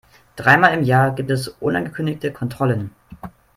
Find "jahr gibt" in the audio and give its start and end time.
0.81-1.29